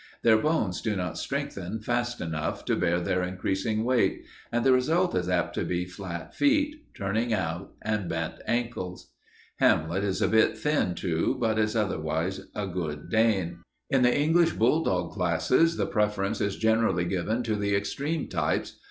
[0.23, 5.13] Their bones do not strengthen fast enough to bear their increasing weight, and the result
[5.13, 9.11] is apt to be flat feet, turning out, and bent ankles.
[9.59, 13.59] Hamlet is a bit thin, too, but is otherwise a good Dane.
[13.91, 18.79] In the English bulldog classes, the preference is generally given to the extreme types.